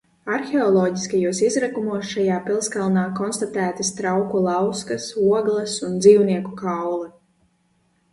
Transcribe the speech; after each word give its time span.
Arheoloģiskajos 0.35 1.41
izrakumos 1.47 2.07
šajā 2.13 2.39
pilskalnā 2.47 3.03
konstatētas 3.19 3.91
trauku 3.99 4.41
lauskas, 4.47 5.05
ogles 5.41 5.77
un 5.89 6.01
dzīvnieku 6.07 6.55
kauli. 6.63 7.13